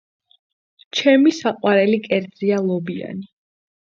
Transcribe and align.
ჩემი 0.99 1.33
საყვარელი 1.41 2.01
კერძია 2.07 2.57
ლობიანი. 2.71 3.29